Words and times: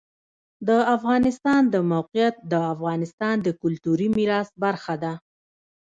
د 0.67 0.69
افغانستان 0.95 1.61
د 1.73 1.75
موقعیت 1.91 2.35
د 2.51 2.53
افغانستان 2.73 3.35
د 3.45 3.47
کلتوري 3.61 4.07
میراث 4.17 4.49
برخه 4.63 4.95
ده. 5.03 5.13